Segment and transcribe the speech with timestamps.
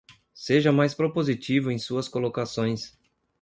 [0.33, 2.97] Seja mais propositiva em suas colocações